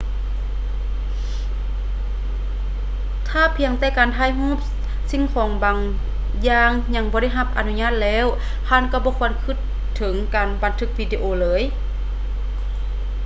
[3.29, 4.57] ຖ້າພຽງແຕ່ການຖ່າຍຮູບ
[5.11, 5.77] ສິ່ງຂອງບາງ
[6.47, 8.25] ຢ່າງຍັງບໍ່ໄດ້ຮັບອະນຸຍາດແລ້ວ
[8.67, 9.57] ທ່ານກໍບໍ່ຄວນຄິດ
[9.97, 11.63] ເຖິງການບັນທຶກວິດີໂອເລີຍ